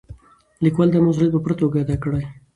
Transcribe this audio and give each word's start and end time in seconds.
لیکوال 0.63 0.89
دا 0.91 0.99
مسؤلیت 1.05 1.31
په 1.33 1.39
پوره 1.43 1.55
توګه 1.61 1.77
ادا 1.83 1.95
کړی. 2.03 2.23